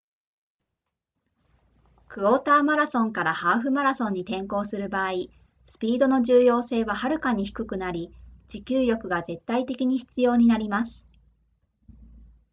[2.07, 5.29] クォーターマラソンからハーフマラソンに転向する場合
[5.63, 8.11] スピードの重要性ははるかに低くなり
[8.47, 11.07] 持久力が絶対的に必要になります